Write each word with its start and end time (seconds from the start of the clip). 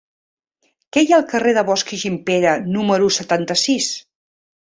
Què 0.95 1.01
hi 1.05 1.11
ha 1.13 1.17
al 1.17 1.25
carrer 1.33 1.51
de 1.57 1.63
Bosch 1.67 1.93
i 1.99 2.01
Gimpera 2.05 2.55
número 2.77 3.13
setanta-sis? 3.19 3.93